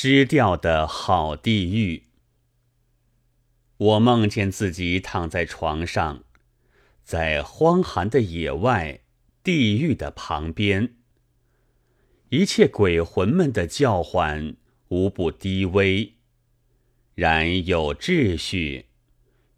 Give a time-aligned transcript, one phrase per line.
[0.00, 2.04] 失掉的好地狱。
[3.78, 6.22] 我梦见自己躺在床上，
[7.02, 9.00] 在荒寒的野外，
[9.42, 10.94] 地狱的旁边，
[12.28, 14.54] 一切鬼魂们的叫唤
[14.86, 16.12] 无不低微，
[17.16, 18.86] 然有秩序，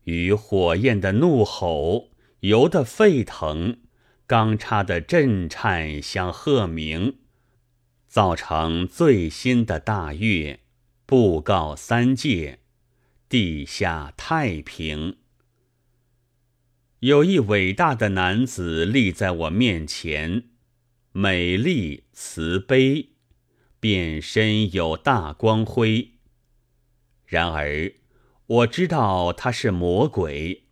[0.05, 3.79] 与火焰的怒吼、油的沸腾、
[4.27, 7.20] 钢叉的震颤相和鸣。
[8.11, 10.59] 造成最新的大乐，
[11.07, 12.59] 布告三界，
[13.29, 15.19] 地下太平。
[16.99, 20.49] 有一伟大的男子立在我面前，
[21.13, 23.11] 美丽慈悲，
[23.79, 26.15] 遍身有大光辉。
[27.27, 27.93] 然而，
[28.47, 30.65] 我知道他是魔鬼。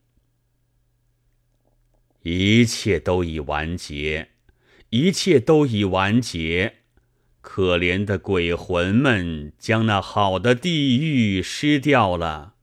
[2.23, 4.33] 一切都已完结，
[4.91, 6.78] 一切都已完结。
[7.51, 12.57] 可怜的鬼魂们将那好的地狱失掉了。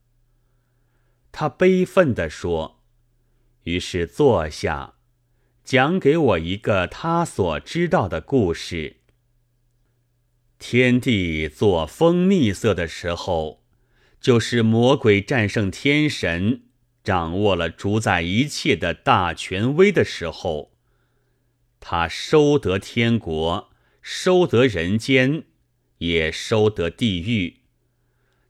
[1.32, 2.78] 他悲愤地说
[3.66, 4.94] ：“于是坐下，
[5.64, 8.98] 讲给我一个他所知道的故事。
[10.60, 13.64] 天地做蜂蜜色的时候，
[14.20, 16.62] 就是魔鬼战胜天神，
[17.02, 20.70] 掌握了主宰一切的大权威的时候。
[21.80, 23.70] 他收得天国。”
[24.08, 25.46] 收得人间，
[25.98, 27.62] 也收得地狱。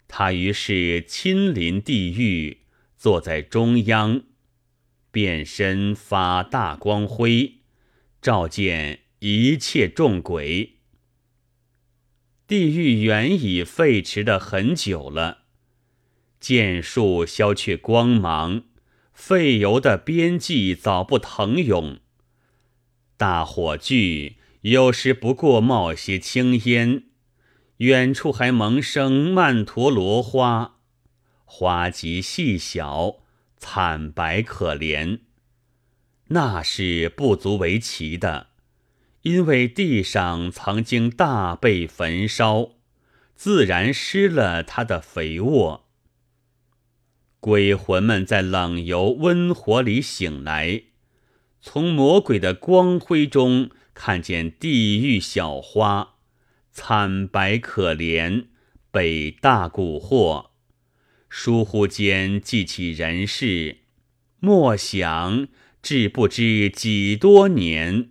[0.06, 2.58] 他于是亲临地狱，
[2.98, 4.24] 坐在中央，
[5.10, 7.60] 变身发大光辉，
[8.20, 10.74] 照见一切众鬼。
[12.46, 15.44] 地狱原已废弛的很久了，
[16.38, 18.64] 剑术消却光芒，
[19.14, 21.98] 废油的边际早不腾涌，
[23.16, 24.36] 大火炬。
[24.67, 27.05] 有时不过冒些青烟，
[27.77, 30.81] 远处还萌生曼陀罗花，
[31.45, 33.19] 花极细小，
[33.59, 35.21] 惨白可怜。
[36.31, 38.49] 那是不足为奇的，
[39.22, 42.71] 因为地上曾经大被焚烧，
[43.37, 45.87] 自然失了它的肥沃。
[47.38, 50.82] 鬼魂们在冷油温火里醒来，
[51.69, 53.71] 从魔鬼的光辉中。
[53.93, 56.16] 看见地狱小花，
[56.71, 58.44] 惨白可怜，
[58.91, 60.50] 被大蛊惑。
[61.31, 63.78] 疏忽间记起人世，
[64.38, 65.49] 莫想
[65.82, 68.10] 至不知几多年，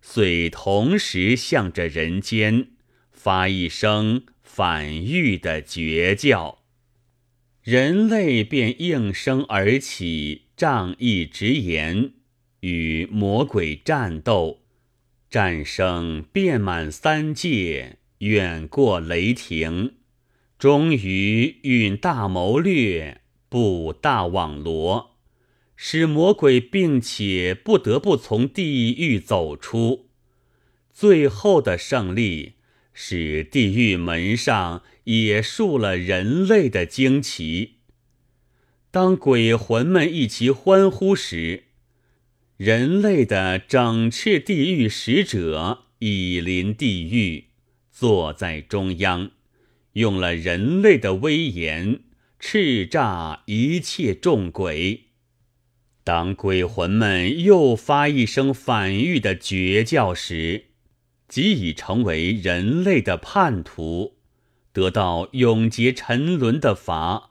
[0.00, 2.68] 遂同时向着人间
[3.10, 6.60] 发一声反狱的绝叫。
[7.60, 12.12] 人类便应声而起，仗义直言，
[12.64, 14.62] 与魔鬼战斗。
[15.28, 19.96] 战声遍满三界，远过雷霆，
[20.58, 23.20] 终于运大谋略，
[23.50, 25.16] 布大网罗，
[25.76, 30.08] 使魔鬼并且不得不从地狱走出。
[30.90, 32.54] 最后的胜利，
[32.94, 37.80] 使地狱门上也竖了人类的旌旗。
[38.90, 41.64] 当鬼魂们一齐欢呼时，
[42.56, 47.46] 人类的整饬地狱使者已临地狱，
[47.90, 49.32] 坐在中央，
[49.94, 52.02] 用了人类的威严
[52.38, 55.06] 叱咤一切众鬼。
[56.04, 60.66] 当鬼魂们又发一声反狱的绝叫时，
[61.26, 64.18] 即已成为人类的叛徒，
[64.72, 67.30] 得到永劫沉沦的罚，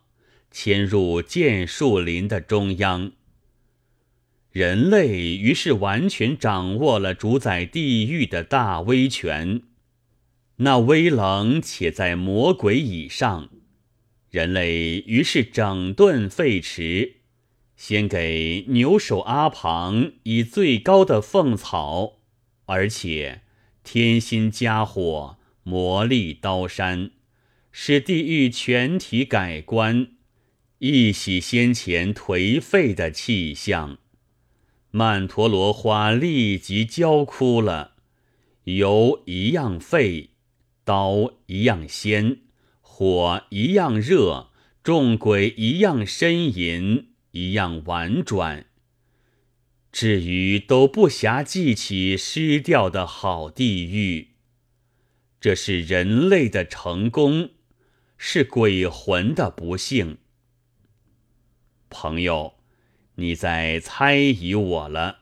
[0.52, 3.14] 迁入剑树林的中央。
[4.54, 9.64] 人类于是完全掌握了主宰地狱的大威权，
[10.58, 13.50] 那威冷且在魔鬼以上。
[14.30, 17.14] 人类于是整顿废弛，
[17.76, 22.20] 先给牛首阿旁以最高的凤草，
[22.66, 23.42] 而且
[23.84, 27.10] 添新加火，磨砺刀山，
[27.72, 30.10] 使地狱全体改观，
[30.78, 33.98] 一洗先前颓废的气象。
[34.96, 37.96] 曼陀罗花立即焦枯了，
[38.66, 40.30] 油一样沸，
[40.84, 42.42] 刀一样鲜，
[42.80, 44.50] 火一样热，
[44.84, 48.68] 众鬼一样呻吟，一样婉转。
[49.92, 54.36] 至于都不暇记起失掉的好地狱，
[55.42, 57.50] 这是人类的成功，
[58.16, 60.20] 是鬼魂的不幸。
[61.90, 62.54] 朋友。
[63.16, 65.20] 你在猜疑我了？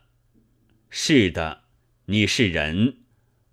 [0.89, 1.63] 是的，
[2.05, 2.99] 你是人，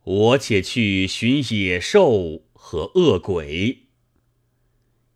[0.05, 3.89] 我且去寻野兽，和恶鬼。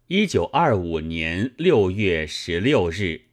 [0.08, 3.31] 一九二五年六月十六日。